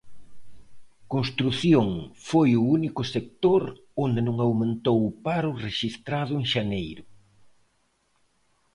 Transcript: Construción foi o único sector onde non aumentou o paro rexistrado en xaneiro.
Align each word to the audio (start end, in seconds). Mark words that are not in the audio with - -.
Construción 1.13 1.87
foi 2.29 2.49
o 2.61 2.67
único 2.77 3.01
sector 3.13 3.63
onde 4.05 4.21
non 4.27 4.35
aumentou 4.39 4.97
o 5.09 5.15
paro 5.25 5.51
rexistrado 5.65 6.33
en 6.41 6.45
xaneiro. 6.53 7.03